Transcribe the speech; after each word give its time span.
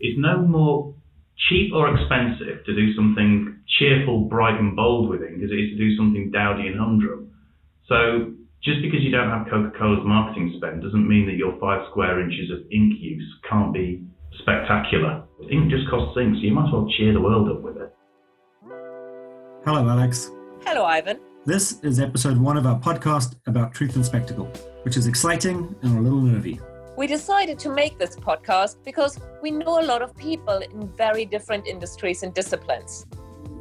it's 0.00 0.18
no 0.18 0.38
more 0.38 0.94
cheap 1.48 1.72
or 1.72 1.94
expensive 1.94 2.64
to 2.64 2.74
do 2.74 2.94
something 2.94 3.60
cheerful, 3.78 4.20
bright, 4.22 4.58
and 4.58 4.74
bold 4.74 5.08
with 5.08 5.22
ink 5.22 5.42
as 5.42 5.50
it 5.50 5.54
is 5.54 5.70
to 5.70 5.76
do 5.76 5.96
something 5.96 6.30
dowdy 6.30 6.68
and 6.68 6.78
humdrum. 6.78 7.30
So 7.88 8.32
just 8.62 8.82
because 8.82 9.00
you 9.02 9.10
don't 9.10 9.30
have 9.30 9.46
Coca-Cola's 9.48 10.04
marketing 10.04 10.54
spend 10.56 10.82
doesn't 10.82 11.08
mean 11.08 11.26
that 11.26 11.36
your 11.36 11.58
five 11.60 11.86
square 11.90 12.20
inches 12.20 12.50
of 12.50 12.60
ink 12.72 12.94
use 12.98 13.24
can't 13.48 13.72
be 13.72 14.04
spectacular. 14.40 15.22
Ink 15.50 15.70
just 15.70 15.88
costs 15.88 16.16
ink, 16.18 16.34
so 16.36 16.40
you 16.42 16.52
might 16.52 16.66
as 16.66 16.72
well 16.72 16.88
cheer 16.96 17.12
the 17.12 17.20
world 17.20 17.48
up 17.48 17.62
with 17.62 17.76
it. 17.76 17.94
Hello, 19.64 19.88
Alex. 19.88 20.30
Hello, 20.64 20.84
Ivan. 20.84 21.18
This 21.44 21.80
is 21.82 22.00
episode 22.00 22.36
one 22.36 22.56
of 22.56 22.66
our 22.66 22.78
podcast 22.78 23.36
about 23.46 23.72
truth 23.72 23.96
and 23.96 24.04
spectacle, 24.04 24.46
which 24.82 24.96
is 24.96 25.06
exciting 25.06 25.74
and 25.82 25.98
a 25.98 26.00
little 26.00 26.20
nervy. 26.20 26.60
We 26.98 27.06
decided 27.06 27.60
to 27.60 27.72
make 27.72 27.96
this 27.96 28.16
podcast 28.16 28.78
because 28.84 29.20
we 29.40 29.52
know 29.52 29.80
a 29.80 29.86
lot 29.86 30.02
of 30.02 30.16
people 30.16 30.58
in 30.58 30.88
very 30.96 31.24
different 31.24 31.68
industries 31.68 32.24
and 32.24 32.34
disciplines. 32.34 33.06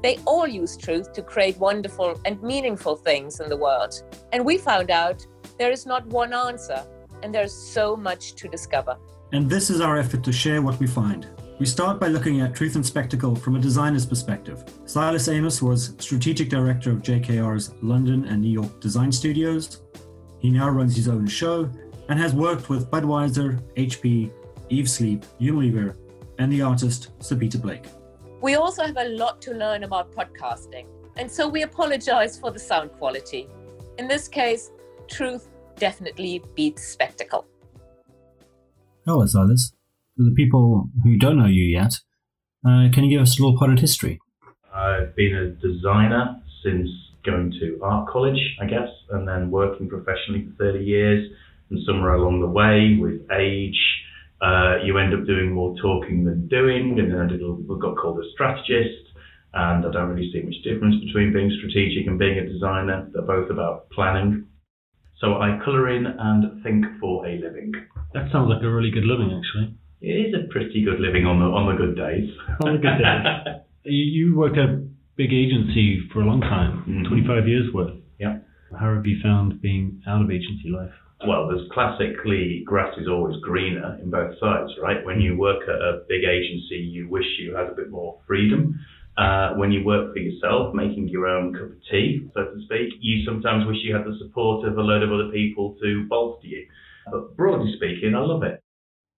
They 0.02 0.18
all 0.26 0.48
use 0.48 0.76
truth 0.76 1.14
to 1.14 1.22
create 1.22 1.56
wonderful 1.60 2.20
and 2.26 2.42
meaningful 2.42 2.96
things 2.96 3.40
in 3.40 3.48
the 3.48 3.56
world. 3.56 3.94
And 4.32 4.44
we 4.44 4.58
found 4.58 4.90
out 4.90 5.24
there 5.60 5.70
is 5.70 5.86
not 5.86 6.08
one 6.08 6.34
answer, 6.34 6.84
and 7.22 7.32
there's 7.32 7.54
so 7.54 7.96
much 7.96 8.34
to 8.38 8.48
discover. 8.48 8.98
And 9.32 9.48
this 9.48 9.70
is 9.70 9.82
our 9.82 10.00
effort 10.00 10.24
to 10.24 10.34
share 10.34 10.64
what 10.64 10.80
we 10.80 10.88
find. 10.88 11.28
We 11.60 11.68
start 11.68 12.00
by 12.00 12.08
looking 12.08 12.42
at 12.42 12.56
truth 12.56 12.74
and 12.74 12.84
spectacle 12.84 13.36
from 13.36 13.56
a 13.56 13.60
designer's 13.60 14.08
perspective. 14.08 14.64
Silas 14.86 15.28
Amos 15.28 15.62
was 15.62 15.94
strategic 16.00 16.50
director 16.50 16.90
of 16.90 17.04
JKR's 17.04 17.76
London 17.84 18.26
and 18.26 18.42
New 18.42 18.50
York 18.50 18.80
design 18.80 19.12
studios. 19.12 19.84
He 20.40 20.50
now 20.50 20.70
runs 20.70 20.96
his 20.96 21.08
own 21.08 21.28
show 21.28 21.70
and 22.10 22.20
has 22.20 22.34
worked 22.34 22.70
with 22.70 22.90
Budweiser, 22.90 23.62
HP, 23.76 24.32
Eve 24.70 24.90
Sleep, 24.90 25.26
Unilever, 25.40 25.96
and 26.40 26.52
the 26.52 26.62
artist 26.62 27.12
Sir 27.20 27.36
Peter 27.36 27.58
Blake. 27.58 27.86
We 28.42 28.56
also 28.56 28.84
have 28.84 28.98
a 28.98 29.10
lot 29.10 29.42
to 29.44 29.54
learn 29.54 29.84
about 29.84 30.14
podcasting, 30.14 30.86
and 31.16 31.30
so 31.30 31.48
we 31.48 31.64
apologize 31.64 32.38
for 32.38 32.52
the 32.52 32.60
sound 32.60 32.92
quality. 32.94 33.48
In 33.98 34.08
this 34.08 34.28
case, 34.28 34.72
truth 35.10 35.50
definitely 35.76 36.44
beats 36.56 36.88
spectacle. 36.88 37.46
Hello, 39.06 39.26
Silas. 39.26 39.74
For 40.16 40.24
the 40.24 40.32
people 40.32 40.90
who 41.04 41.18
don't 41.18 41.38
know 41.38 41.46
you 41.48 41.64
yet, 41.64 41.94
uh, 42.66 42.90
can 42.94 43.04
you 43.04 43.10
give 43.10 43.22
us 43.22 43.40
a 43.40 43.44
little 43.44 43.58
potted 43.58 43.80
history? 43.80 44.20
I've 44.74 45.16
been 45.16 45.36
a 45.36 45.50
designer 45.50 46.36
since 46.64 46.90
going 47.26 47.52
to 47.60 47.80
art 47.84 48.10
college, 48.10 48.40
I 48.62 48.66
guess, 48.66 48.90
and 49.12 49.28
then 49.28 49.52
working 49.52 49.90
professionally 49.90 50.48
for 50.58 50.72
30 50.72 50.84
years 50.84 51.32
and 51.70 51.80
somewhere 51.86 52.16
along 52.16 52.42
the 52.42 52.48
way 52.48 52.98
with 53.00 53.22
age, 53.32 53.80
uh, 54.42 54.78
you 54.84 54.98
end 54.98 55.14
up 55.14 55.26
doing 55.26 55.52
more 55.52 55.76
talking 55.82 56.24
than 56.24 56.48
doing. 56.48 57.00
And 57.00 57.12
then 57.12 57.20
I 57.20 57.28
did 57.28 57.42
got 57.42 57.98
called 57.98 58.20
a 58.20 58.30
strategist, 58.34 59.12
and 59.54 59.86
I 59.86 59.92
don't 59.92 60.10
really 60.10 60.32
see 60.32 60.42
much 60.42 60.62
difference 60.64 60.96
between 61.06 61.34
being 61.34 61.52
strategic 61.58 62.08
and 62.08 62.20
being 62.20 62.38
a 62.38 62.46
designer. 62.46 63.10
They're 63.14 63.24
both 63.24 63.50
about 63.50 63.90
planning. 63.92 64.46
So 65.20 65.42
I 65.42 65.60
colour 65.66 65.90
in 65.90 66.06
and 66.06 66.64
think 66.64 66.86
for 67.00 67.26
a 67.26 67.40
living. 67.40 67.74
That 68.14 68.30
sounds 68.32 68.50
like 68.50 68.62
a 68.62 68.70
really 68.70 68.92
good 68.92 69.06
living, 69.06 69.34
actually. 69.34 69.74
It 70.00 70.30
is 70.30 70.34
a 70.36 70.48
pretty 70.52 70.86
good 70.86 71.00
living 71.00 71.26
on 71.26 71.40
the 71.40 71.46
on 71.46 71.66
the 71.66 71.78
good 71.78 71.98
days. 71.98 72.30
On 72.62 72.74
the 72.74 72.82
good 72.82 73.02
days. 73.02 73.62
you 73.84 74.38
worked 74.38 74.58
at 74.58 74.70
a 74.70 74.88
big 75.16 75.34
agency 75.34 76.08
for 76.14 76.22
a 76.22 76.26
long 76.26 76.42
time, 76.42 76.86
mm-hmm. 76.88 77.10
25 77.10 77.48
years 77.48 77.74
worth. 77.74 77.98
Yeah. 78.20 78.38
How 78.78 78.94
have 78.94 79.06
you 79.06 79.18
found 79.24 79.60
being 79.62 80.02
out 80.08 80.22
of 80.22 80.30
agency 80.30 80.70
life? 80.70 80.94
Well, 81.26 81.48
there's 81.48 81.68
classically 81.72 82.64
grass 82.66 82.94
is 82.98 83.08
always 83.08 83.42
greener 83.42 83.98
in 84.02 84.12
both 84.12 84.38
sides, 84.40 84.72
right? 84.82 85.04
When 85.04 85.20
you 85.20 85.38
work 85.38 85.64
at 85.64 85.82
a 85.82 86.04
big 86.08 86.24
agency, 86.24 86.78
you 86.78 87.10
wish 87.10 87.26
you 87.40 87.56
had 87.56 87.68
a 87.68 87.76
bit 87.76 87.90
more 87.90 88.20
freedom. 88.28 88.80
Uh, 89.18 89.56
when 89.56 89.72
you 89.72 89.84
work 89.84 90.14
for 90.14 90.20
yourself, 90.20 90.76
making 90.76 91.08
your 91.08 91.26
own 91.26 91.52
cup 91.54 91.72
of 91.72 91.78
tea, 91.90 92.30
so 92.36 92.46
to 92.46 92.62
speak, 92.66 92.94
you 93.00 93.26
sometimes 93.26 93.66
wish 93.66 93.78
you 93.84 93.96
had 93.96 94.06
the 94.06 94.16
support 94.20 94.68
of 94.68 94.78
a 94.78 94.82
load 94.82 95.02
of 95.02 95.12
other 95.12 95.32
people 95.32 95.76
to 95.82 96.06
bolster 96.08 96.46
you. 96.46 96.68
But 97.12 97.36
broadly 97.36 97.74
speaking, 97.78 98.14
I 98.14 98.20
love 98.20 98.44
it. 98.44 98.62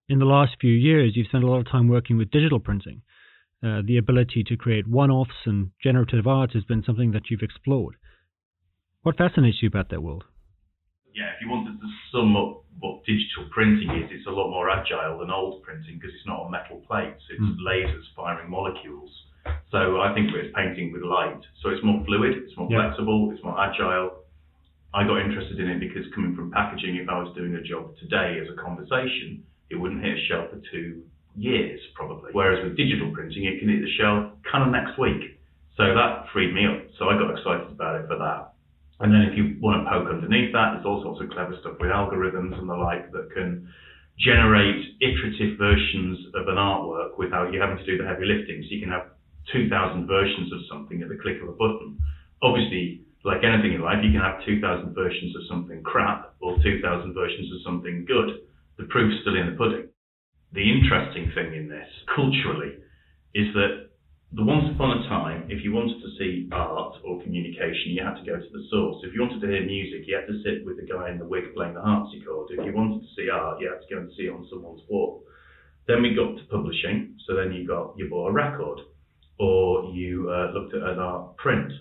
In 0.07 0.19
the 0.19 0.25
last 0.25 0.55
few 0.61 0.71
years, 0.71 1.13
you've 1.15 1.27
spent 1.27 1.43
a 1.43 1.47
lot 1.47 1.59
of 1.59 1.69
time 1.69 1.89
working 1.89 2.17
with 2.17 2.31
digital 2.31 2.59
printing. 2.59 3.01
Uh, 3.61 3.81
the 3.85 3.97
ability 3.97 4.45
to 4.45 4.55
create 4.55 4.87
one 4.87 5.11
offs 5.11 5.45
and 5.45 5.71
generative 5.83 6.25
art 6.25 6.53
has 6.53 6.63
been 6.63 6.83
something 6.83 7.11
that 7.11 7.29
you've 7.29 7.41
explored. 7.41 7.95
What 9.01 9.17
fascinates 9.17 9.57
you 9.61 9.67
about 9.67 9.89
that 9.89 10.01
world? 10.01 10.23
Yeah, 11.13 11.33
if 11.35 11.41
you 11.41 11.49
wanted 11.49 11.79
to 11.79 11.87
sum 12.11 12.35
up 12.35 12.63
what 12.79 13.03
digital 13.03 13.49
printing 13.51 13.89
is, 13.99 14.09
it's 14.11 14.27
a 14.27 14.31
lot 14.31 14.49
more 14.49 14.69
agile 14.69 15.19
than 15.19 15.31
old 15.31 15.63
printing 15.63 15.99
because 15.99 16.15
it's 16.15 16.25
not 16.25 16.47
on 16.47 16.51
metal 16.51 16.81
plates, 16.87 17.21
it's 17.29 17.41
mm. 17.41 17.57
lasers 17.65 18.07
firing 18.15 18.49
molecules. 18.49 19.11
So 19.71 20.01
I 20.01 20.13
think 20.13 20.29
it's 20.33 20.53
painting 20.55 20.91
with 20.93 21.03
light. 21.03 21.41
So 21.61 21.69
it's 21.69 21.83
more 21.83 22.03
fluid, 22.05 22.37
it's 22.37 22.55
more 22.57 22.69
yeah. 22.69 22.87
flexible, 22.87 23.31
it's 23.33 23.43
more 23.43 23.59
agile. 23.59 24.23
I 24.93 25.05
got 25.05 25.21
interested 25.21 25.59
in 25.59 25.69
it 25.69 25.79
because 25.79 26.09
coming 26.15 26.35
from 26.35 26.51
packaging, 26.51 26.95
if 26.97 27.09
I 27.09 27.21
was 27.21 27.33
doing 27.35 27.53
a 27.53 27.61
job 27.61 27.93
today 27.99 28.41
as 28.41 28.47
a 28.49 28.57
conversation, 28.57 29.43
it 29.69 29.75
wouldn't 29.75 30.03
hit 30.03 30.17
a 30.17 30.25
shelf 30.27 30.49
for 30.49 30.61
two 30.71 31.03
years 31.35 31.79
probably. 31.95 32.31
Whereas 32.33 32.63
with 32.63 32.77
digital 32.77 33.13
printing, 33.13 33.45
it 33.45 33.59
can 33.59 33.69
hit 33.69 33.81
the 33.81 33.93
shelf 33.97 34.33
kind 34.49 34.65
of 34.65 34.71
next 34.71 34.97
week. 34.97 35.37
So 35.77 35.83
that 35.93 36.25
freed 36.33 36.53
me 36.53 36.65
up. 36.65 36.89
So 36.97 37.07
I 37.07 37.17
got 37.17 37.31
excited 37.31 37.71
about 37.71 38.01
it 38.01 38.07
for 38.07 38.17
that. 38.17 38.48
And 38.99 39.13
then 39.13 39.23
if 39.31 39.37
you 39.37 39.55
want 39.63 39.83
to 39.83 39.89
poke 39.89 40.11
underneath 40.11 40.51
that, 40.51 40.75
there's 40.75 40.85
all 40.85 41.01
sorts 41.03 41.23
of 41.23 41.31
clever 41.31 41.55
stuff 41.61 41.79
with 41.79 41.89
algorithms 41.89 42.59
and 42.59 42.67
the 42.67 42.75
like 42.75 43.11
that 43.11 43.31
can 43.31 43.67
generate 44.19 44.99
iterative 44.99 45.57
versions 45.57 46.19
of 46.35 46.51
an 46.51 46.59
artwork 46.59 47.17
without 47.17 47.53
you 47.53 47.61
having 47.61 47.79
to 47.79 47.87
do 47.87 47.97
the 47.97 48.03
heavy 48.03 48.27
lifting. 48.27 48.59
So 48.67 48.75
you 48.75 48.83
can 48.83 48.91
have 48.91 49.15
2,000 49.55 49.71
versions 50.05 50.51
of 50.51 50.59
something 50.67 51.01
at 51.01 51.07
the 51.07 51.15
click 51.15 51.39
of 51.41 51.47
a 51.47 51.55
button. 51.55 51.97
Obviously, 52.43 53.07
like 53.23 53.43
anything 53.43 53.73
in 53.73 53.81
life, 53.81 54.03
you 54.03 54.11
can 54.11 54.21
have 54.21 54.43
2,000 54.43 54.93
versions 54.93 55.35
of 55.35 55.47
something 55.47 55.83
crap 55.83 56.35
or 56.41 56.55
2,000 56.59 56.83
versions 57.13 57.51
of 57.55 57.59
something 57.63 58.03
good. 58.03 58.43
The 58.77 58.85
proof's 58.91 59.21
still 59.21 59.39
in 59.39 59.51
the 59.51 59.57
pudding. 59.57 59.87
The 60.51 60.63
interesting 60.63 61.31
thing 61.35 61.55
in 61.55 61.69
this, 61.69 61.87
culturally, 62.15 62.75
is 63.35 63.47
that 63.53 63.88
the 64.31 64.43
once 64.45 64.69
upon 64.75 64.99
a 64.99 65.09
time, 65.09 65.49
if 65.49 65.63
you 65.63 65.73
wanted 65.73 65.99
to 66.01 66.09
see 66.19 66.47
art 66.51 66.93
or 67.03 67.21
communication, 67.23 67.97
you 67.97 68.03
had 68.03 68.13
to 68.13 68.25
go 68.25 68.37
to 68.37 68.49
the 68.53 68.67
source. 68.69 69.01
If 69.03 69.13
you 69.15 69.21
wanted 69.21 69.41
to 69.41 69.47
hear 69.47 69.65
music, 69.65 70.05
you 70.05 70.15
had 70.15 70.27
to 70.27 70.43
sit 70.43 70.63
with 70.65 70.77
the 70.77 70.85
guy 70.85 71.09
in 71.09 71.17
the 71.17 71.25
wig 71.25 71.55
playing 71.55 71.73
the 71.73 71.81
harpsichord. 71.81 72.51
If 72.51 72.63
you 72.63 72.71
wanted 72.71 73.01
to 73.01 73.07
see 73.17 73.29
art, 73.29 73.59
you 73.59 73.73
had 73.73 73.81
to 73.81 73.93
go 73.93 74.01
and 74.01 74.11
see 74.15 74.29
it 74.29 74.33
on 74.33 74.45
someone's 74.49 74.81
wall. 74.87 75.23
Then 75.87 76.03
we 76.03 76.13
got 76.13 76.37
to 76.37 76.45
publishing, 76.45 77.17
so 77.25 77.33
then 77.33 77.51
you 77.53 77.65
got 77.65 77.97
you 77.97 78.07
bought 78.07 78.29
a 78.29 78.31
record, 78.31 78.81
or 79.39 79.85
you 79.95 80.29
uh, 80.29 80.51
looked 80.53 80.75
at 80.75 80.83
an 80.83 80.99
art 80.99 81.35
print, 81.37 81.71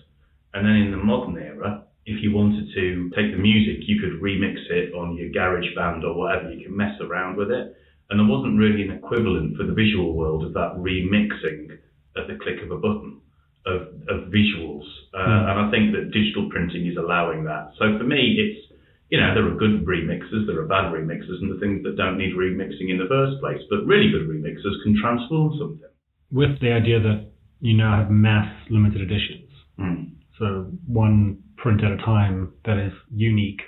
and 0.55 0.65
then 0.65 0.89
in 0.89 0.91
the 0.91 0.97
modern 0.97 1.37
era, 1.37 1.83
if 2.07 2.23
you 2.23 2.33
wanted 2.33 2.65
to 2.73 3.11
take 3.15 3.29
the 3.29 3.37
music, 3.37 3.85
you 3.85 4.01
could 4.01 4.19
remix 4.19 4.57
it 4.71 4.95
on 4.95 5.15
your 5.15 5.29
GarageBand 5.29 6.03
or 6.03 6.15
whatever. 6.15 6.51
You 6.51 6.65
can 6.65 6.75
mess 6.75 6.99
around 6.99 7.37
with 7.37 7.51
it, 7.51 7.77
and 8.09 8.19
there 8.19 8.25
wasn't 8.25 8.57
really 8.57 8.81
an 8.81 8.97
equivalent 8.97 9.55
for 9.55 9.65
the 9.65 9.73
visual 9.73 10.15
world 10.15 10.43
of 10.43 10.53
that 10.53 10.73
remixing 10.77 11.77
at 12.17 12.27
the 12.27 12.37
click 12.41 12.61
of 12.63 12.71
a 12.71 12.77
button 12.77 13.21
of, 13.65 13.81
of 14.09 14.31
visuals. 14.31 14.85
Uh, 15.13 15.19
mm. 15.19 15.49
And 15.49 15.59
I 15.67 15.71
think 15.71 15.93
that 15.93 16.11
digital 16.11 16.49
printing 16.49 16.87
is 16.87 16.97
allowing 16.97 17.43
that. 17.45 17.71
So 17.77 17.97
for 17.97 18.03
me, 18.03 18.37
it's, 18.39 18.73
you 19.09 19.19
know, 19.19 19.33
there 19.33 19.45
are 19.45 19.55
good 19.55 19.85
remixes, 19.85 20.45
there 20.47 20.59
are 20.59 20.67
bad 20.67 20.93
remixes, 20.93 21.41
and 21.41 21.53
the 21.53 21.59
things 21.59 21.83
that 21.83 21.97
don't 21.97 22.17
need 22.17 22.33
remixing 22.35 22.89
in 22.89 22.97
the 22.97 23.09
first 23.09 23.39
place. 23.41 23.61
But 23.69 23.85
really 23.85 24.11
good 24.11 24.27
remixes 24.27 24.83
can 24.83 24.95
transform 25.01 25.57
something. 25.59 25.89
With 26.31 26.59
the 26.61 26.71
idea 26.71 26.99
that 26.99 27.31
you 27.59 27.75
now 27.75 27.97
have 27.97 28.11
mass 28.11 28.47
limited 28.69 29.01
editions. 29.01 29.49
Mm. 29.79 30.11
So 30.37 30.71
one 30.87 31.39
print 31.57 31.83
at 31.83 31.91
a 31.91 31.97
time 31.97 32.53
that 32.65 32.77
is 32.77 32.93
unique 33.13 33.61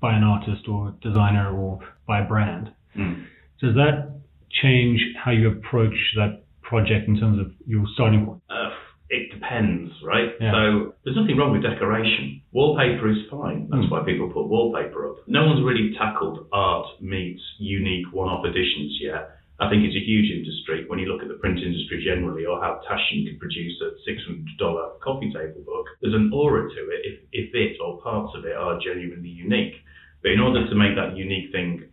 by 0.00 0.14
an 0.14 0.22
artist 0.22 0.68
or 0.68 0.94
designer 1.00 1.56
or 1.56 1.80
by 2.06 2.20
a 2.20 2.24
brand. 2.24 2.70
Mm. 2.96 3.24
Does 3.60 3.74
that 3.74 4.20
change 4.62 5.00
how 5.22 5.30
you 5.30 5.50
approach 5.50 5.94
that 6.16 6.44
project 6.68 7.08
in 7.08 7.18
terms 7.18 7.40
of 7.40 7.52
your 7.66 7.84
starting 7.94 8.26
point? 8.26 8.42
Uh, 8.50 8.70
it 9.08 9.32
depends, 9.32 9.90
right? 10.04 10.36
Yeah. 10.40 10.52
So 10.52 10.94
there's 11.04 11.16
nothing 11.16 11.36
wrong 11.40 11.56
with 11.56 11.64
decoration. 11.64 12.42
Wallpaper 12.52 13.08
is 13.08 13.24
fine. 13.30 13.68
That's 13.72 13.88
mm. 13.88 13.90
why 13.90 14.04
people 14.04 14.28
put 14.28 14.48
wallpaper 14.52 15.08
up. 15.08 15.24
No 15.26 15.48
one's 15.48 15.64
really 15.64 15.96
tackled 15.96 16.46
art 16.52 16.86
meets 17.00 17.40
unique 17.58 18.12
one-off 18.12 18.44
editions 18.44 19.00
yet. 19.00 19.40
I 19.58 19.66
think 19.68 19.82
it's 19.82 19.96
a 19.96 20.04
huge 20.04 20.30
industry 20.30 20.84
when 20.86 21.00
you 21.00 21.10
look 21.10 21.22
at 21.22 21.28
the 21.28 21.40
print 21.40 21.58
industry 21.58 22.04
generally, 22.04 22.46
or 22.46 22.60
how 22.60 22.78
Taschen 22.86 23.26
could 23.26 23.40
produce 23.40 23.74
a 23.82 23.90
$600 24.06 25.00
coffee 25.00 25.32
table 25.32 25.64
book. 25.66 25.86
There's 26.00 26.14
an 26.14 26.30
aura 26.32 26.68
to 26.68 26.80
it 26.94 27.00
if, 27.02 27.16
if 27.32 27.54
it 27.54 27.76
or 27.82 28.00
parts 28.02 28.36
of 28.36 28.44
it 28.44 28.54
are 28.54 28.78
genuinely 28.78 29.30
unique. 29.30 29.74
But 30.22 30.30
in 30.32 30.40
order 30.40 30.68
to 30.68 30.74
make 30.76 30.94
that 30.94 31.16
unique 31.16 31.50
thing 31.50 31.88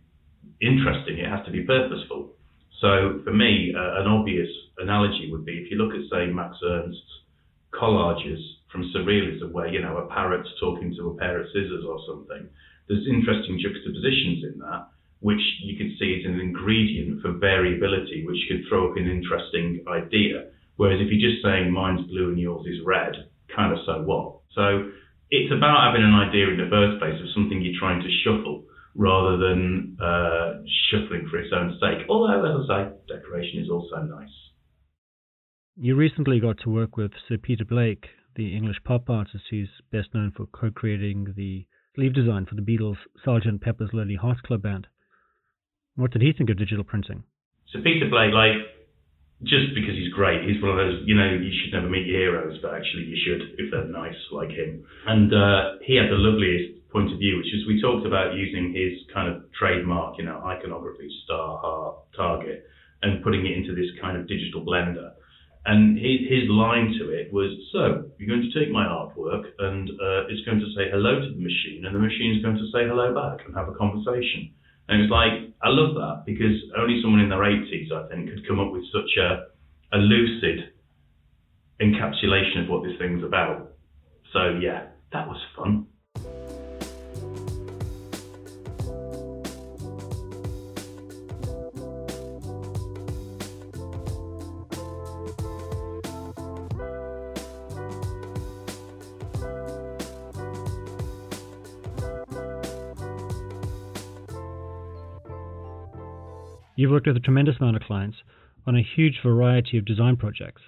interesting, 0.60 1.18
it 1.18 1.28
has 1.28 1.44
to 1.46 1.50
be 1.50 1.62
purposeful. 1.62 2.36
So 2.80 3.20
for 3.24 3.32
me, 3.32 3.74
uh, 3.74 4.02
an 4.02 4.06
obvious 4.06 4.48
analogy 4.78 5.30
would 5.30 5.44
be 5.44 5.52
if 5.52 5.70
you 5.70 5.78
look 5.78 5.94
at, 5.94 6.08
say, 6.10 6.26
Max 6.26 6.56
Ernst's 6.64 7.12
collages 7.72 8.40
from 8.70 8.90
Surrealism, 8.94 9.52
where, 9.52 9.68
you 9.68 9.80
know, 9.82 9.96
a 9.98 10.06
parrot's 10.06 10.48
talking 10.60 10.94
to 10.96 11.10
a 11.10 11.16
pair 11.16 11.40
of 11.40 11.46
scissors 11.48 11.84
or 11.88 11.98
something, 12.08 12.48
there's 12.88 13.06
interesting 13.08 13.60
juxtapositions 13.60 14.44
in 14.44 14.58
that. 14.60 14.88
which 15.20 15.40
you 15.62 15.76
could 15.76 15.96
see 15.98 16.20
as 16.20 16.26
an 16.28 16.40
ingredient 16.40 17.22
for 17.22 17.32
variability, 17.32 18.24
which 18.26 18.38
could 18.48 18.62
throw 18.68 18.90
up 18.90 18.96
an 18.96 19.08
interesting 19.08 19.82
idea. 19.88 20.48
Whereas 20.76 21.00
if 21.00 21.08
you're 21.10 21.30
just 21.30 21.42
saying 21.42 21.72
mine's 21.72 22.06
blue 22.08 22.28
and 22.28 22.38
yours 22.38 22.66
is 22.66 22.84
red, 22.84 23.28
kind 23.54 23.72
of 23.72 23.78
so 23.86 24.02
what? 24.02 24.40
So 24.54 24.90
it's 25.30 25.52
about 25.52 25.88
having 25.88 26.04
an 26.04 26.14
idea 26.14 26.48
in 26.52 26.58
the 26.60 26.68
first 26.68 27.00
place 27.00 27.16
of 27.18 27.32
something 27.34 27.62
you're 27.62 27.80
trying 27.80 28.02
to 28.02 28.10
shuffle 28.22 28.64
rather 28.94 29.36
than 29.36 29.96
uh, 30.00 30.60
shuffling 30.90 31.28
for 31.30 31.38
its 31.38 31.52
own 31.52 31.76
sake. 31.80 32.06
Although, 32.08 32.44
as 32.44 32.68
I 32.68 32.84
say, 32.84 33.16
decoration 33.16 33.64
is 33.64 33.70
also 33.70 33.96
nice. 34.04 34.32
You 35.78 35.94
recently 35.94 36.40
got 36.40 36.56
to 36.64 36.70
work 36.70 36.96
with 36.96 37.12
Sir 37.28 37.36
Peter 37.36 37.66
Blake, 37.66 38.06
the 38.34 38.56
English 38.56 38.78
pop 38.82 39.10
artist 39.10 39.44
who's 39.50 39.68
best 39.92 40.08
known 40.14 40.32
for 40.34 40.46
co-creating 40.46 41.34
the 41.36 41.66
sleeve 41.94 42.14
design 42.14 42.46
for 42.46 42.54
the 42.54 42.64
Beatles' 42.64 42.96
Sgt. 43.26 43.60
Pepper's 43.60 43.90
Lonely 43.92 44.16
Hearts 44.16 44.40
Club 44.40 44.62
Band. 44.62 44.86
What 45.94 46.12
did 46.12 46.22
he 46.22 46.32
think 46.32 46.48
of 46.48 46.56
digital 46.56 46.82
printing? 46.82 47.24
So 47.68 47.84
Peter 47.84 48.08
Blake, 48.08 48.32
like, 48.32 48.56
just 49.44 49.76
because 49.76 49.92
he's 50.00 50.08
great, 50.16 50.48
he's 50.48 50.62
one 50.64 50.72
of 50.72 50.80
those, 50.80 51.04
you 51.04 51.14
know, 51.14 51.28
you 51.28 51.52
should 51.52 51.76
never 51.76 51.92
meet 51.92 52.06
your 52.06 52.24
heroes, 52.24 52.56
but 52.62 52.72
actually 52.72 53.12
you 53.12 53.18
should 53.20 53.60
if 53.60 53.70
they're 53.70 53.84
nice 53.84 54.16
like 54.32 54.48
him. 54.48 54.80
And 55.04 55.28
uh, 55.28 55.76
he 55.84 56.00
had 56.00 56.08
the 56.08 56.16
loveliest 56.16 56.88
point 56.88 57.12
of 57.12 57.18
view, 57.18 57.36
which 57.36 57.52
is 57.52 57.68
we 57.68 57.84
talked 57.84 58.06
about 58.06 58.32
using 58.32 58.72
his 58.72 58.96
kind 59.12 59.28
of 59.28 59.44
trademark, 59.52 60.16
you 60.16 60.24
know, 60.24 60.40
iconography, 60.40 61.12
star, 61.24 61.60
heart, 61.60 61.96
target, 62.16 62.64
and 63.02 63.22
putting 63.22 63.44
it 63.44 63.52
into 63.52 63.76
this 63.76 63.92
kind 64.00 64.16
of 64.16 64.26
digital 64.26 64.64
blender. 64.64 65.12
And 65.66 65.98
his, 65.98 66.30
his 66.30 66.46
line 66.46 66.94
to 66.98 67.10
it 67.10 67.32
was, 67.32 67.50
so 67.72 68.06
you're 68.18 68.30
going 68.30 68.46
to 68.46 68.54
take 68.54 68.70
my 68.70 68.86
artwork 68.86 69.50
and 69.58 69.90
uh, 69.90 70.30
it's 70.30 70.46
going 70.46 70.60
to 70.60 70.70
say 70.78 70.86
hello 70.94 71.18
to 71.18 71.28
the 71.34 71.42
machine 71.42 71.82
and 71.84 71.94
the 71.94 71.98
machine 71.98 72.38
is 72.38 72.42
going 72.42 72.54
to 72.54 72.70
say 72.70 72.86
hello 72.86 73.10
back 73.10 73.44
and 73.44 73.54
have 73.56 73.68
a 73.68 73.74
conversation. 73.74 74.54
And 74.88 75.02
it's 75.02 75.10
like, 75.10 75.50
I 75.62 75.74
love 75.74 75.98
that 75.98 76.22
because 76.24 76.54
only 76.78 77.02
someone 77.02 77.20
in 77.20 77.28
their 77.28 77.42
80s, 77.42 77.90
I 77.90 78.06
think, 78.08 78.30
could 78.30 78.46
come 78.46 78.60
up 78.60 78.70
with 78.70 78.84
such 78.94 79.10
a, 79.18 79.50
a 79.90 79.98
lucid 79.98 80.70
encapsulation 81.82 82.62
of 82.62 82.68
what 82.70 82.84
this 82.84 82.94
thing's 82.98 83.24
about. 83.24 83.72
So, 84.32 84.58
yeah, 84.62 84.94
that 85.12 85.26
was 85.26 85.40
fun. 85.56 85.86
You've 106.76 106.90
worked 106.90 107.06
with 107.06 107.16
a 107.16 107.20
tremendous 107.20 107.56
amount 107.58 107.76
of 107.76 107.82
clients 107.82 108.18
on 108.66 108.76
a 108.76 108.82
huge 108.82 109.20
variety 109.24 109.78
of 109.78 109.86
design 109.86 110.16
projects. 110.16 110.60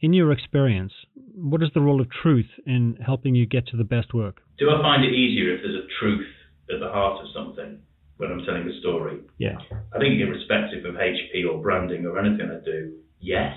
In 0.00 0.12
your 0.12 0.32
experience, 0.32 0.92
what 1.34 1.62
is 1.62 1.68
the 1.72 1.80
role 1.80 2.00
of 2.00 2.08
truth 2.10 2.48
in 2.66 2.98
helping 3.04 3.36
you 3.36 3.46
get 3.46 3.68
to 3.68 3.76
the 3.76 3.84
best 3.84 4.12
work? 4.12 4.40
Do 4.58 4.70
I 4.70 4.82
find 4.82 5.04
it 5.04 5.14
easier 5.14 5.54
if 5.54 5.60
there's 5.62 5.84
a 5.84 5.86
truth 6.00 6.26
at 6.72 6.80
the 6.80 6.88
heart 6.88 7.22
of 7.22 7.28
something 7.32 7.78
when 8.16 8.32
I'm 8.32 8.44
telling 8.44 8.68
a 8.68 8.80
story? 8.80 9.20
Yeah. 9.38 9.56
I 9.94 9.98
think, 9.98 10.20
irrespective 10.20 10.84
of 10.84 10.94
HP 10.96 11.46
or 11.48 11.62
branding 11.62 12.06
or 12.06 12.18
anything 12.18 12.50
I 12.50 12.64
do, 12.64 12.94
yes, 13.20 13.54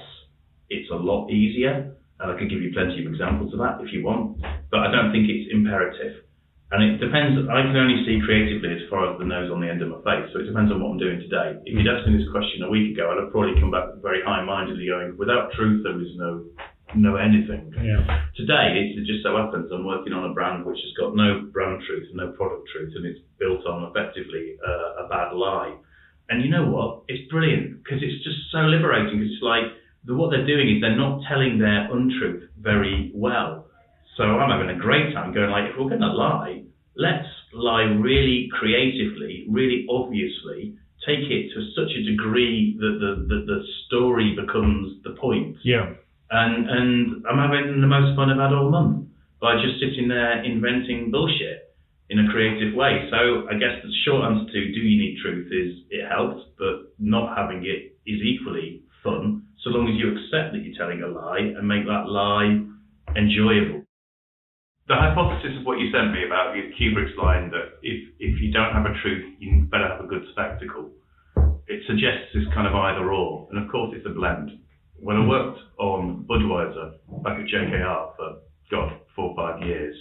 it's 0.69 0.91
a 0.91 0.95
lot 0.95 1.29
easier. 1.29 1.95
And 2.19 2.31
I 2.31 2.37
could 2.37 2.49
give 2.49 2.61
you 2.61 2.71
plenty 2.71 3.03
of 3.03 3.11
examples 3.11 3.51
of 3.53 3.59
that 3.59 3.81
if 3.81 3.91
you 3.91 4.03
want, 4.05 4.39
but 4.69 4.79
I 4.81 4.91
don't 4.91 5.11
think 5.11 5.25
it's 5.27 5.51
imperative. 5.51 6.23
And 6.73 6.81
it 6.81 6.97
depends, 6.97 7.37
I 7.53 7.61
can 7.61 7.77
only 7.77 8.01
see 8.01 8.17
creatively 8.25 8.73
as 8.73 8.89
far 8.89 9.05
as 9.05 9.21
the 9.21 9.29
nose 9.29 9.53
on 9.53 9.61
the 9.61 9.69
end 9.69 9.85
of 9.85 9.93
my 9.93 10.01
face. 10.01 10.25
So 10.33 10.41
it 10.41 10.49
depends 10.49 10.73
on 10.73 10.81
what 10.81 10.97
I'm 10.97 10.97
doing 10.97 11.21
today. 11.21 11.61
If 11.69 11.77
you'd 11.77 11.85
asked 11.85 12.09
me 12.09 12.17
this 12.17 12.25
question 12.33 12.65
a 12.65 12.69
week 12.73 12.97
ago, 12.97 13.13
I'd 13.13 13.21
have 13.21 13.29
probably 13.29 13.53
come 13.61 13.69
back 13.69 13.93
very 14.01 14.25
high 14.25 14.41
mindedly 14.41 14.89
going, 14.89 15.13
without 15.13 15.53
truth, 15.53 15.85
there 15.85 16.01
is 16.01 16.09
no 16.17 16.41
no 16.95 17.15
anything. 17.15 17.73
Yeah. 17.77 18.05
Today, 18.37 18.93
it 18.97 19.05
just 19.05 19.25
so 19.25 19.37
happens 19.37 19.69
I'm 19.73 19.85
working 19.85 20.13
on 20.13 20.29
a 20.29 20.33
brand 20.33 20.65
which 20.65 20.77
has 20.77 20.93
got 20.93 21.15
no 21.15 21.49
brand 21.51 21.81
truth 21.85 22.05
and 22.09 22.17
no 22.17 22.31
product 22.33 22.69
truth, 22.69 22.93
and 22.95 23.05
it's 23.05 23.19
built 23.39 23.65
on 23.65 23.89
effectively 23.89 24.57
uh, 24.61 25.05
a 25.05 25.09
bad 25.09 25.33
lie. 25.33 25.73
And 26.29 26.43
you 26.43 26.49
know 26.49 26.69
what? 26.69 27.03
It's 27.07 27.29
brilliant 27.29 27.83
because 27.83 28.01
it's 28.01 28.23
just 28.23 28.37
so 28.51 28.65
liberating. 28.69 29.21
It's 29.21 29.41
like 29.41 29.73
the, 30.05 30.13
what 30.13 30.29
they're 30.29 30.45
doing 30.45 30.69
is 30.69 30.81
they're 30.81 30.97
not 30.97 31.21
telling 31.29 31.57
their 31.57 31.89
untruth 31.91 32.49
very 32.57 33.11
well. 33.13 33.65
So 34.17 34.23
I'm 34.23 34.49
having 34.49 34.69
a 34.69 34.79
great 34.79 35.13
time 35.13 35.33
going 35.33 35.49
like, 35.49 35.71
if 35.71 35.77
we're 35.77 35.89
going 35.89 36.05
to 36.05 36.13
lie, 36.13 36.62
let's 36.95 37.28
lie 37.54 37.84
really 37.84 38.50
creatively, 38.51 39.45
really 39.50 39.86
obviously, 39.90 40.75
take 41.06 41.19
it 41.30 41.51
to 41.54 41.60
such 41.75 41.92
a 41.92 42.04
degree 42.04 42.78
that 42.80 42.98
the, 43.00 43.28
the, 43.28 43.45
the 43.45 43.63
story 43.88 44.36
becomes 44.40 45.04
the 45.04 45.12
point. 45.19 45.57
Yeah. 45.63 45.94
And, 46.31 46.69
and 46.69 47.25
I'm 47.28 47.38
having 47.38 47.81
the 47.81 47.88
most 47.88 48.16
fun 48.16 48.30
I've 48.30 48.40
had 48.40 48.54
all 48.56 48.69
month 48.69 49.07
by 49.42 49.56
just 49.62 49.80
sitting 49.80 50.07
there 50.07 50.44
inventing 50.44 51.12
bullshit 51.12 51.75
in 52.10 52.19
a 52.19 52.31
creative 52.31 52.74
way. 52.74 53.07
So 53.12 53.48
I 53.50 53.54
guess 53.54 53.84
the 53.84 53.92
short 54.06 54.24
answer 54.24 54.51
to 54.51 54.72
do 54.72 54.80
you 54.80 54.98
need 55.01 55.19
truth 55.22 55.51
is 55.51 55.84
it 55.90 56.07
helps, 56.10 56.42
but 56.57 56.94
not 57.00 57.36
having 57.38 57.66
it 57.66 57.98
is 58.10 58.22
equally 58.22 58.84
fun, 59.04 59.44
so 59.63 59.69
long 59.69 59.88
as 59.88 59.95
you 59.95 60.12
accept 60.12 60.54
that 60.54 60.63
you're 60.63 60.78
telling 60.78 61.04
a 61.04 61.07
lie 61.07 61.40
and 61.40 61.68
make 61.68 61.86
that 61.86 62.07
lie 62.07 62.63
enjoyable 63.16 63.82
the 64.88 64.95
hypothesis 64.95 65.56
of 65.59 65.65
what 65.65 65.80
you 65.80 65.88
sent 65.91 66.12
me 66.12 66.27
about 66.27 66.51
the 66.51 66.68
Kubrick's 66.75 67.15
line 67.15 67.50
that 67.51 67.80
if 67.83 68.12
if 68.19 68.41
you 68.41 68.51
don't 68.51 68.74
have 68.75 68.85
a 68.85 68.95
truth, 69.01 69.24
you 69.39 69.63
better 69.71 69.88
have 69.88 70.03
a 70.03 70.07
good 70.07 70.24
spectacle. 70.31 70.91
It 71.68 71.80
suggests 71.88 72.35
this 72.35 72.44
kind 72.53 72.68
of 72.68 72.75
either 72.75 73.07
or, 73.07 73.47
and 73.51 73.63
of 73.63 73.71
course 73.71 73.95
it's 73.95 74.06
a 74.06 74.12
blend. 74.12 74.51
When 75.00 75.15
I 75.15 75.27
worked 75.27 75.59
on 75.80 76.27
Budweiser 76.27 77.00
back 77.24 77.39
at 77.39 77.47
JKR 77.47 78.15
for 78.15 78.44
God 78.71 79.00
four 79.15 79.31
or 79.31 79.35
five 79.35 79.65
years, 79.65 79.95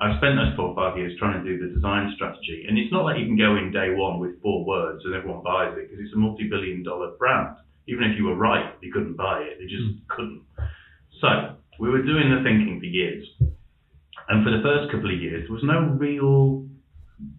I 0.00 0.12
spent 0.20 0.36
those 0.36 0.52
four 0.56 0.68
or 0.68 0.76
five 0.76 0.98
years 0.98 1.16
trying 1.18 1.42
to 1.42 1.44
do 1.44 1.56
the 1.56 1.72
design 1.72 2.12
strategy, 2.16 2.66
and 2.68 2.76
it's 2.76 2.92
not 2.92 3.04
like 3.04 3.18
you 3.18 3.24
can 3.24 3.40
go 3.40 3.56
in 3.56 3.72
day 3.72 3.96
one 3.96 4.20
with 4.20 4.40
four 4.42 4.66
words 4.66 5.00
and 5.04 5.14
everyone 5.14 5.42
buys 5.42 5.72
it 5.72 5.88
because 5.88 6.04
it's 6.04 6.12
a 6.12 6.20
multi-billion-dollar 6.20 7.16
brand. 7.16 7.56
Even 7.88 8.04
if 8.04 8.18
you 8.18 8.26
were 8.26 8.36
right, 8.36 8.74
you 8.82 8.92
couldn't 8.92 9.16
buy 9.16 9.40
it. 9.40 9.56
They 9.58 9.64
just 9.64 9.96
mm. 9.96 10.04
couldn't. 10.08 10.42
So 11.22 11.56
we 11.80 11.88
were 11.88 12.02
doing 12.02 12.28
the 12.28 12.44
thinking 12.44 12.76
for 12.78 12.84
years 12.84 13.24
and 14.28 14.44
for 14.44 14.50
the 14.50 14.62
first 14.62 14.90
couple 14.90 15.12
of 15.12 15.18
years, 15.20 15.46
there 15.46 15.54
was 15.54 15.64
no 15.64 15.94
real 15.94 16.66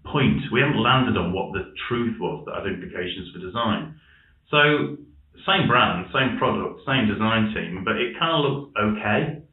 point. 0.05 0.41
We 0.51 0.61
haven't 0.61 0.81
landed 0.81 1.19
on 1.19 1.33
what 1.33 1.53
the 1.53 1.73
truth 1.87 2.15
was 2.19 2.45
that 2.47 2.55
had 2.55 2.67
implications 2.67 3.29
for 3.33 3.39
design. 3.39 3.99
So, 4.49 4.97
same 5.45 5.67
brand, 5.67 6.07
same 6.15 6.39
product, 6.39 6.81
same 6.87 7.05
design 7.05 7.53
team, 7.53 7.83
but 7.85 7.99
it 7.99 8.17
kind 8.17 8.33
of 8.33 8.39
looked 8.41 8.77
okay. 8.77 9.43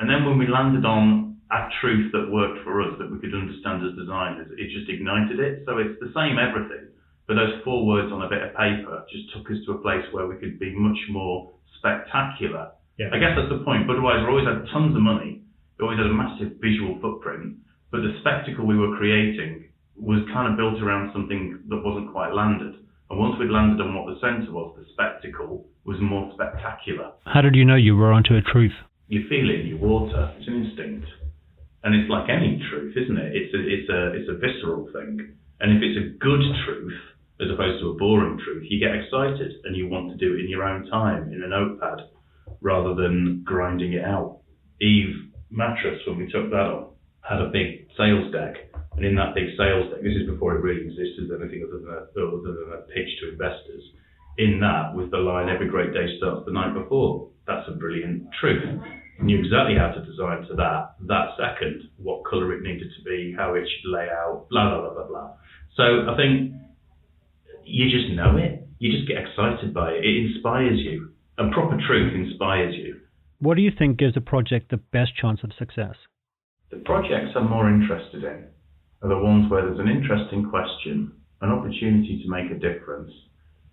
And 0.00 0.06
then 0.08 0.24
when 0.24 0.38
we 0.38 0.48
landed 0.48 0.84
on 0.84 1.38
a 1.50 1.68
truth 1.80 2.12
that 2.12 2.28
worked 2.32 2.64
for 2.64 2.82
us, 2.82 2.96
that 2.98 3.10
we 3.10 3.18
could 3.20 3.34
understand 3.34 3.84
as 3.84 3.96
designers, 3.96 4.50
it 4.56 4.68
just 4.72 4.88
ignited 4.90 5.38
it. 5.38 5.62
So 5.64 5.78
it's 5.78 5.96
the 6.00 6.12
same 6.12 6.36
everything, 6.40 6.90
but 7.26 7.36
those 7.36 7.60
four 7.64 7.86
words 7.86 8.12
on 8.12 8.22
a 8.22 8.28
bit 8.28 8.42
of 8.42 8.56
paper 8.56 9.04
just 9.12 9.32
took 9.32 9.46
us 9.52 9.60
to 9.66 9.78
a 9.78 9.80
place 9.84 10.04
where 10.12 10.26
we 10.26 10.36
could 10.36 10.58
be 10.58 10.74
much 10.74 10.98
more 11.08 11.52
spectacular. 11.78 12.72
Yeah. 12.98 13.14
I 13.14 13.18
guess 13.22 13.38
that's 13.38 13.52
the 13.52 13.62
point. 13.64 13.86
Budweiser 13.86 14.26
always 14.26 14.48
had 14.48 14.66
tons 14.74 14.96
of 14.96 15.02
money, 15.02 15.40
it 15.78 15.82
always 15.82 15.98
had 15.98 16.10
a 16.10 16.14
massive 16.14 16.58
visual 16.60 16.98
footprint, 17.00 17.56
but 17.90 18.02
the 18.02 18.18
spectacle 18.20 18.66
we 18.66 18.76
were 18.76 18.96
creating 18.98 19.70
was 19.94 20.26
kind 20.32 20.50
of 20.50 20.58
built 20.58 20.82
around 20.82 21.10
something 21.12 21.62
that 21.68 21.82
wasn't 21.84 22.10
quite 22.12 22.34
landed. 22.34 22.74
And 23.10 23.18
once 23.18 23.36
we'd 23.38 23.50
landed 23.50 23.80
on 23.80 23.94
what 23.94 24.06
the 24.06 24.20
centre 24.20 24.52
was, 24.52 24.76
the 24.76 24.84
spectacle 24.92 25.66
was 25.84 25.96
more 26.00 26.30
spectacular. 26.34 27.12
How 27.24 27.40
did 27.40 27.54
you 27.54 27.64
know 27.64 27.76
you 27.76 27.96
were 27.96 28.12
onto 28.12 28.34
a 28.34 28.42
truth? 28.42 28.74
You 29.08 29.24
feel 29.28 29.48
it 29.48 29.60
in 29.60 29.66
your 29.66 29.78
water. 29.78 30.34
It's 30.38 30.48
an 30.48 30.66
instinct, 30.66 31.08
and 31.82 31.94
it's 31.94 32.10
like 32.10 32.28
any 32.28 32.60
truth, 32.68 32.94
isn't 32.96 33.16
it? 33.16 33.32
It's 33.34 33.54
a 33.54 33.60
it's 33.64 33.88
a 33.88 34.00
it's 34.12 34.28
a 34.28 34.36
visceral 34.36 34.90
thing. 34.92 35.38
And 35.60 35.72
if 35.72 35.82
it's 35.82 35.96
a 35.96 36.18
good 36.18 36.44
truth 36.66 37.00
as 37.40 37.48
opposed 37.50 37.80
to 37.80 37.90
a 37.90 37.94
boring 37.94 38.38
truth, 38.44 38.66
you 38.68 38.78
get 38.78 38.94
excited 38.94 39.52
and 39.64 39.74
you 39.74 39.88
want 39.88 40.10
to 40.10 40.16
do 40.18 40.34
it 40.34 40.44
in 40.44 40.50
your 40.50 40.64
own 40.64 40.86
time 40.90 41.32
in 41.32 41.42
a 41.42 41.48
notepad 41.48 42.00
rather 42.60 42.94
than 42.94 43.42
grinding 43.46 43.94
it 43.94 44.04
out. 44.04 44.40
Eve 44.80 45.32
mattress, 45.50 46.00
when 46.06 46.18
we 46.18 46.30
took 46.30 46.50
that 46.50 46.68
on, 46.68 46.90
had 47.20 47.40
a 47.40 47.50
big 47.50 47.88
sales 47.96 48.32
deck. 48.32 48.70
And 48.96 49.04
in 49.04 49.14
that 49.16 49.34
big 49.34 49.54
sales 49.56 49.90
deck, 49.90 50.02
this 50.02 50.16
is 50.16 50.28
before 50.28 50.56
it 50.56 50.62
really 50.62 50.86
existed 50.86 51.30
anything 51.30 51.62
other 51.62 51.78
than 51.78 51.92
a, 51.92 52.02
other 52.18 52.52
than 52.52 52.72
a 52.74 52.82
pitch 52.90 53.08
to 53.20 53.32
investors. 53.32 53.82
In 54.38 54.60
that 54.60 54.94
was 54.94 55.10
the 55.10 55.18
line, 55.18 55.48
every 55.48 55.68
great 55.68 55.92
day 55.92 56.18
starts 56.18 56.46
the 56.46 56.52
night 56.52 56.74
before. 56.74 57.30
That's 57.46 57.66
a 57.68 57.76
brilliant 57.76 58.28
truth. 58.40 58.62
Knew 59.20 59.38
exactly 59.38 59.74
how 59.76 59.90
to 59.90 60.04
design 60.06 60.46
to 60.46 60.54
that, 60.54 60.94
that 61.06 61.34
second, 61.34 61.90
what 61.98 62.22
colour 62.28 62.54
it 62.54 62.62
needed 62.62 62.86
to 62.86 63.02
be, 63.02 63.34
how 63.36 63.54
it 63.54 63.66
should 63.66 63.90
lay 63.90 64.06
out, 64.06 64.46
blah, 64.48 64.70
blah, 64.70 64.80
blah, 64.80 64.94
blah, 64.94 65.06
blah. 65.08 65.30
So 65.74 66.06
I 66.10 66.16
think 66.16 66.54
you 67.64 67.90
just 67.90 68.14
know 68.14 68.36
it. 68.36 68.66
You 68.78 68.92
just 68.94 69.08
get 69.08 69.18
excited 69.18 69.74
by 69.74 69.90
it. 69.90 70.04
It 70.04 70.34
inspires 70.34 70.78
you. 70.78 71.10
And 71.36 71.52
proper 71.52 71.78
truth 71.86 72.14
inspires 72.14 72.74
you. 72.74 73.00
What 73.40 73.56
do 73.56 73.62
you 73.62 73.70
think 73.76 73.98
gives 73.98 74.16
a 74.16 74.20
project 74.20 74.70
the 74.70 74.78
best 74.78 75.14
chance 75.14 75.40
of 75.44 75.50
success? 75.58 75.94
The 76.70 76.78
projects 76.78 77.32
I'm 77.36 77.48
more 77.48 77.70
interested 77.70 78.24
in 78.24 78.46
are 79.02 79.08
the 79.08 79.18
ones 79.18 79.50
where 79.50 79.62
there's 79.62 79.78
an 79.78 79.88
interesting 79.88 80.50
question 80.50 81.12
an 81.40 81.50
opportunity 81.50 82.20
to 82.22 82.28
make 82.28 82.50
a 82.50 82.58
difference, 82.58 83.12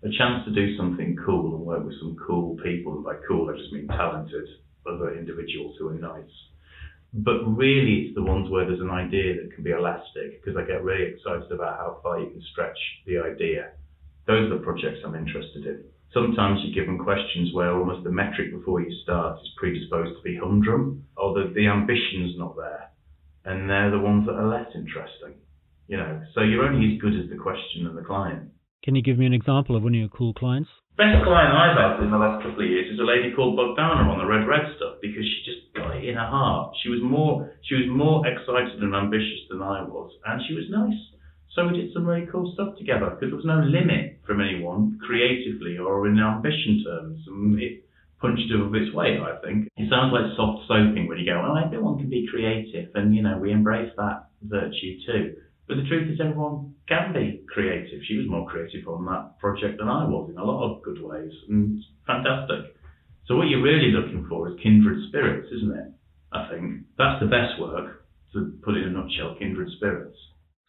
a 0.04 0.10
chance 0.18 0.46
to 0.46 0.54
do 0.54 0.78
something 0.78 1.18
cool 1.26 1.56
and 1.56 1.66
work 1.66 1.84
with 1.84 1.98
some 2.00 2.16
cool 2.28 2.56
people. 2.64 2.94
And 2.94 3.04
by 3.04 3.16
cool, 3.28 3.50
I 3.50 3.58
just 3.58 3.74
mean 3.74 3.88
talented 3.88 4.48
other 4.86 5.18
individuals 5.18 5.76
who 5.80 5.90
are 5.90 5.96
nice. 5.96 6.30
But 7.12 7.42
really, 7.46 8.06
it's 8.06 8.16
the 8.16 8.24
ones 8.24 8.52
where 8.52 8.68
there's 8.68 8.82
an 8.82 8.92
idea 8.92 9.34
that 9.34 9.56
can 9.56 9.64
be 9.64 9.72
elastic 9.72 10.44
because 10.44 10.58
I 10.58 10.68
get 10.68 10.84
really 10.84 11.14
excited 11.14 11.52
about 11.52 11.78
how 11.78 12.00
far 12.04 12.20
you 12.20 12.30
can 12.30 12.44
stretch 12.52 12.78
the 13.08 13.18
idea. 13.18 13.72
Those 14.28 14.52
are 14.52 14.60
the 14.60 14.64
projects 14.64 15.00
I'm 15.04 15.16
interested 15.16 15.66
in. 15.66 15.84
Sometimes 16.16 16.64
you're 16.64 16.72
given 16.72 16.98
questions 16.98 17.52
where 17.52 17.76
almost 17.76 18.06
the 18.06 18.10
metric 18.10 18.56
before 18.56 18.80
you 18.80 18.88
start 19.04 19.36
is 19.44 19.52
predisposed 19.60 20.16
to 20.16 20.24
be 20.24 20.40
humdrum 20.40 21.04
or 21.18 21.36
the, 21.36 21.52
the 21.52 21.68
ambition's 21.68 22.40
not 22.40 22.56
there. 22.56 22.88
And 23.44 23.70
they're 23.70 23.92
the 23.92 24.00
ones 24.00 24.26
that 24.26 24.40
are 24.40 24.48
less 24.48 24.72
interesting. 24.74 25.36
You 25.92 25.98
know, 25.98 26.24
so 26.34 26.40
you're 26.40 26.64
only 26.64 26.96
as 26.96 27.02
good 27.02 27.20
as 27.20 27.30
the 27.30 27.36
question 27.36 27.86
and 27.86 27.98
the 27.98 28.02
client. 28.02 28.48
Can 28.82 28.96
you 28.96 29.04
give 29.04 29.20
me 29.20 29.26
an 29.26 29.34
example 29.34 29.76
of 29.76 29.84
one 29.84 29.94
of 29.94 30.00
your 30.00 30.08
cool 30.08 30.34
clients? 30.34 30.70
Best 30.96 31.20
client 31.28 31.52
I've 31.52 31.76
had 31.76 32.00
in 32.00 32.10
the 32.10 32.18
last 32.18 32.48
couple 32.48 32.64
of 32.64 32.70
years 32.72 32.88
is 32.88 33.00
a 33.00 33.04
lady 33.04 33.36
called 33.36 33.60
Bogdana 33.60 34.08
on 34.08 34.16
the 34.16 34.26
Red 34.26 34.48
Red 34.48 34.72
stuff 34.80 35.04
because 35.04 35.28
she 35.28 35.44
just 35.44 35.76
got 35.76 35.92
it 35.92 36.08
in 36.08 36.16
her 36.16 36.32
heart. 36.32 36.72
She 36.80 36.88
was 36.88 37.04
more 37.04 37.52
she 37.68 37.76
was 37.76 37.92
more 37.92 38.24
excited 38.24 38.80
and 38.80 38.96
ambitious 38.96 39.52
than 39.52 39.60
I 39.60 39.84
was, 39.84 40.16
and 40.24 40.40
she 40.48 40.56
was 40.56 40.72
nice. 40.72 40.96
So 41.56 41.66
we 41.68 41.80
did 41.80 41.94
some 41.94 42.06
really 42.06 42.28
cool 42.28 42.52
stuff 42.54 42.78
together 42.78 43.16
because 43.16 43.32
there 43.32 43.40
was 43.40 43.48
no 43.48 43.64
limit 43.64 44.20
from 44.28 44.42
anyone 44.42 45.00
creatively 45.00 45.78
or 45.78 46.06
in 46.06 46.20
ambition 46.20 46.84
terms, 46.84 47.24
and 47.28 47.62
it 47.62 47.86
punched 48.20 48.52
above 48.52 48.76
its 48.76 48.94
weight. 48.94 49.22
I 49.22 49.40
think 49.40 49.72
it 49.78 49.90
sounds 49.90 50.12
like 50.12 50.36
soft 50.36 50.68
soaping 50.68 51.08
when 51.08 51.18
you 51.18 51.26
go, 51.26 51.40
"Oh, 51.40 51.56
everyone 51.56 51.98
can 51.98 52.10
be 52.10 52.28
creative," 52.28 52.90
and 52.94 53.16
you 53.16 53.24
know 53.24 53.38
we 53.38 53.52
embrace 53.52 53.92
that 53.96 54.28
virtue 54.42 55.00
too. 55.06 55.36
But 55.68 55.78
the 55.78 55.88
truth 55.88 56.12
is, 56.12 56.20
everyone 56.20 56.76
can 56.88 57.14
be 57.14 57.42
creative. 57.48 58.04
She 58.04 58.18
was 58.18 58.28
more 58.28 58.46
creative 58.46 58.86
on 58.88 59.06
that 59.06 59.40
project 59.40 59.80
than 59.80 59.88
I 59.88 60.06
was 60.06 60.30
in 60.30 60.38
a 60.38 60.44
lot 60.44 60.70
of 60.70 60.84
good 60.84 61.02
ways, 61.02 61.34
and 61.48 61.82
fantastic. 62.06 62.76
So 63.28 63.38
what 63.38 63.48
you're 63.48 63.64
really 63.64 63.92
looking 63.92 64.26
for 64.28 64.50
is 64.50 64.60
kindred 64.60 65.08
spirits, 65.08 65.52
isn't 65.54 65.76
it? 65.76 65.88
I 66.34 66.50
think 66.50 66.84
that's 66.98 67.22
the 67.22 67.28
best 67.28 67.60
work. 67.62 68.04
To 68.34 68.52
put 68.62 68.76
in 68.76 68.84
a 68.84 68.90
nutshell, 68.90 69.36
kindred 69.40 69.70
spirits. 69.78 70.18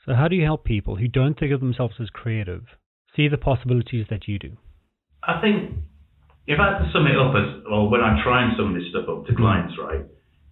So 0.06 0.14
how 0.14 0.28
do 0.28 0.36
you 0.36 0.44
help 0.44 0.64
people 0.64 0.96
who 0.96 1.08
don't 1.08 1.38
think 1.38 1.52
of 1.52 1.60
themselves 1.60 1.94
as 2.00 2.08
creative 2.10 2.62
see 3.16 3.26
the 3.28 3.36
possibilities 3.36 4.06
that 4.08 4.28
you 4.28 4.38
do? 4.38 4.56
I 5.22 5.40
think 5.40 5.74
if 6.46 6.60
I 6.60 6.72
had 6.72 6.78
to 6.78 6.90
sum 6.92 7.06
it 7.10 7.18
up 7.18 7.34
as, 7.34 7.66
or 7.68 7.90
when 7.90 8.00
I 8.00 8.22
try 8.22 8.46
and 8.46 8.54
sum 8.56 8.74
this 8.74 8.86
stuff 8.90 9.10
up 9.10 9.26
to 9.26 9.34
clients, 9.34 9.74
right? 9.82 10.06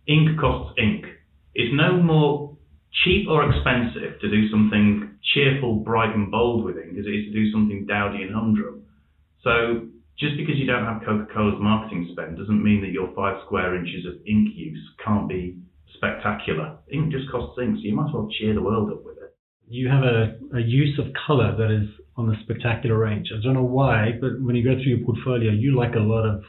Ink 0.09 0.41
costs 0.41 0.75
ink. 0.77 1.07
It's 1.55 1.71
no 1.73 2.03
more 2.03 2.57
cheap 3.05 3.29
or 3.31 3.49
expensive 3.49 4.19
to 4.21 4.29
do 4.29 4.51
something 4.51 5.19
cheerful, 5.33 5.77
bright, 5.77 6.15
and 6.15 6.33
bold 6.33 6.65
with 6.65 6.77
ink 6.77 6.99
as 6.99 7.07
it 7.07 7.15
is 7.15 7.27
to 7.27 7.33
do 7.33 7.53
something 7.53 7.87
dowdy 7.87 8.23
and 8.25 8.35
humdrum. 8.35 8.83
So 9.45 9.87
just 10.19 10.37
because 10.37 10.57
you 10.59 10.67
don't 10.67 10.85
have 10.85 11.03
Coca-Cola's 11.07 11.63
marketing 11.63 12.09
spend 12.11 12.39
doesn't 12.39 12.63
mean 12.63 12.81
that 12.83 12.91
your 12.91 13.15
five 13.15 13.39
square 13.47 13.77
inches 13.77 14.05
of 14.07 14.15
ink 14.27 14.51
use 14.55 14.83
can't 15.05 15.29
be 15.29 15.59
spectacular. 15.95 16.77
Ink 16.91 17.13
just 17.13 17.31
costs 17.31 17.57
ink, 17.63 17.77
so 17.79 17.83
you 17.83 17.95
might 17.95 18.09
as 18.09 18.15
well 18.15 18.29
cheer 18.39 18.55
the 18.55 18.63
world 18.63 18.91
up 18.91 19.05
with 19.05 19.14
it. 19.14 19.14
You 19.69 19.89
have 19.89 20.05
a, 20.05 20.37
a 20.57 20.61
use 20.61 20.99
of 20.99 21.07
color 21.27 21.57
that 21.57 21.71
is 21.71 21.89
on 22.17 22.29
the 22.29 22.37
spectacular 22.43 22.99
range. 22.99 23.29
I 23.33 23.43
don't 23.43 23.55
know 23.55 23.63
why, 23.63 24.13
but 24.21 24.41
when 24.41 24.55
you 24.55 24.63
go 24.63 24.75
through 24.75 24.97
your 24.97 25.05
portfolio, 25.05 25.51
you 25.51 25.77
like 25.77 25.95
a 25.95 26.01
lot 26.01 26.27
of 26.27 26.43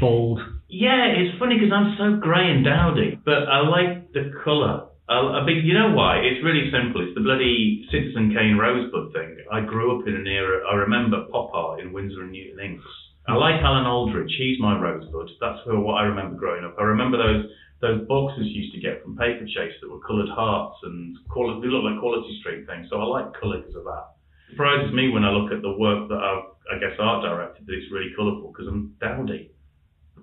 bold. 0.00 0.40
Yeah, 0.68 1.06
it's 1.06 1.38
funny 1.38 1.56
because 1.56 1.72
I'm 1.72 1.94
so 1.98 2.20
grey 2.20 2.50
and 2.50 2.64
dowdy, 2.64 3.18
but 3.24 3.46
I 3.48 3.60
like 3.68 4.12
the 4.12 4.32
colour 4.44 4.88
a 5.12 5.44
big, 5.44 5.64
you 5.64 5.74
know 5.74 5.92
why? 5.92 6.18
It's 6.18 6.44
really 6.44 6.70
simple. 6.70 7.02
It's 7.02 7.14
the 7.14 7.20
bloody 7.20 7.84
Citizen 7.90 8.32
Kane 8.34 8.56
Rosebud 8.56 9.12
thing. 9.12 9.36
I 9.50 9.60
grew 9.60 9.98
up 9.98 10.06
in 10.06 10.14
an 10.14 10.26
era. 10.26 10.64
I 10.70 10.76
remember 10.76 11.26
pop 11.30 11.50
art 11.52 11.80
in 11.80 11.92
Winsor 11.92 12.22
and 12.22 12.32
Newton 12.32 12.60
Inks. 12.60 12.84
I 13.26 13.34
like 13.34 13.62
Alan 13.62 13.86
Aldridge. 13.86 14.34
He's 14.36 14.58
my 14.58 14.78
Rosebud. 14.78 15.30
That's 15.40 15.60
what 15.66 15.94
I 15.94 16.04
remember 16.04 16.36
growing 16.36 16.64
up. 16.64 16.74
I 16.78 16.82
remember 16.82 17.18
those 17.18 17.46
those 17.82 18.06
boxes 18.06 18.46
you 18.46 18.62
used 18.62 18.74
to 18.74 18.80
get 18.80 19.02
from 19.02 19.16
Paperchase 19.16 19.74
that 19.82 19.90
were 19.90 20.00
coloured 20.06 20.30
hearts 20.30 20.78
and 20.84 21.18
quality, 21.28 21.66
they 21.66 21.66
look 21.66 21.82
like 21.82 21.98
Quality 21.98 22.38
Street 22.38 22.64
things. 22.64 22.86
So 22.88 22.96
I 22.96 23.04
like 23.04 23.34
colour 23.34 23.58
because 23.58 23.74
of 23.74 23.84
that. 23.84 24.14
It 24.48 24.54
surprises 24.54 24.94
me 24.94 25.10
when 25.10 25.24
I 25.24 25.34
look 25.34 25.50
at 25.50 25.62
the 25.62 25.74
work 25.74 26.08
that 26.08 26.22
I've, 26.22 26.46
I 26.70 26.78
guess, 26.78 26.94
art 27.00 27.26
directed 27.26 27.66
that 27.66 27.74
it's 27.74 27.90
really 27.90 28.14
colourful 28.14 28.54
because 28.54 28.70
I'm 28.70 28.94
dowdy. 29.00 29.50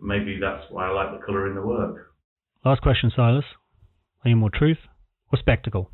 Maybe 0.01 0.39
that's 0.39 0.63
why 0.71 0.87
I 0.87 0.91
like 0.91 1.19
the 1.19 1.25
colour 1.25 1.47
in 1.47 1.55
the 1.55 1.61
work. 1.61 2.15
Last 2.63 2.81
question, 2.81 3.11
Silas. 3.13 3.43
Are 4.23 4.29
you 4.29 4.37
more 4.37 4.51
truth 4.51 4.79
or 5.31 5.37
spectacle? 5.37 5.91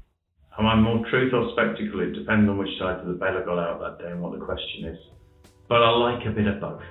Am 0.60 0.68
I 0.68 0.76
more 0.76 1.04
truth 1.10 1.34
or 1.34 1.50
spectacle? 1.54 2.00
It 2.02 2.14
depends 2.14 2.48
on 2.48 2.58
which 2.58 2.78
side 2.78 3.00
of 3.00 3.08
the 3.08 3.14
bed 3.14 3.34
I 3.34 3.44
got 3.44 3.58
out 3.58 3.82
that 3.82 4.04
day 4.04 4.12
and 4.12 4.22
what 4.22 4.38
the 4.38 4.46
question 4.46 4.86
is. 4.86 4.98
But 5.68 5.84
I 5.84 5.90
like 5.90 6.26
a 6.26 6.32
bit 6.32 6.48
of 6.48 6.62
both. 6.62 6.84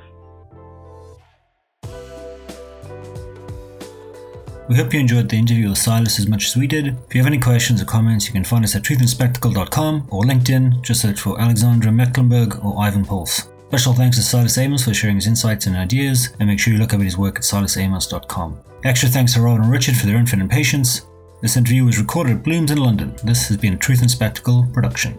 We 4.66 4.76
hope 4.76 4.94
you 4.94 5.00
enjoyed 5.00 5.28
the 5.28 5.36
interview 5.36 5.68
with 5.68 5.78
Silas 5.78 6.18
as 6.18 6.26
much 6.26 6.46
as 6.46 6.56
we 6.56 6.66
did. 6.66 6.96
If 7.06 7.14
you 7.14 7.20
have 7.20 7.26
any 7.30 7.38
questions 7.38 7.82
or 7.82 7.84
comments, 7.84 8.26
you 8.26 8.32
can 8.32 8.44
find 8.44 8.64
us 8.64 8.74
at 8.74 8.82
truthandspectacle.com 8.82 10.08
or 10.10 10.24
LinkedIn. 10.24 10.80
Just 10.80 11.02
search 11.02 11.20
for 11.20 11.38
Alexandra 11.38 11.92
Mecklenburg 11.92 12.64
or 12.64 12.80
Ivan 12.80 13.04
Pulse. 13.04 13.48
Special 13.68 13.92
thanks 13.92 14.16
to 14.16 14.22
Silas 14.22 14.56
Amos 14.56 14.84
for 14.84 14.94
sharing 14.94 15.16
his 15.16 15.26
insights 15.26 15.66
and 15.66 15.76
ideas, 15.76 16.34
and 16.40 16.48
make 16.48 16.58
sure 16.58 16.72
you 16.72 16.78
look 16.78 16.94
up 16.94 17.00
his 17.00 17.18
work 17.18 17.36
at 17.36 17.42
silasamos.com. 17.42 18.58
Extra 18.84 19.08
thanks 19.08 19.34
to 19.34 19.42
Robin 19.42 19.62
and 19.62 19.70
Richard 19.70 19.96
for 19.96 20.06
their 20.06 20.16
infinite 20.16 20.48
patience. 20.48 21.06
This 21.42 21.56
interview 21.58 21.84
was 21.84 21.98
recorded 21.98 22.36
at 22.38 22.42
Blooms 22.42 22.70
in 22.70 22.78
London. 22.78 23.14
This 23.22 23.48
has 23.48 23.58
been 23.58 23.74
a 23.74 23.76
Truth 23.76 24.00
and 24.00 24.10
Spectacle 24.10 24.66
production. 24.72 25.14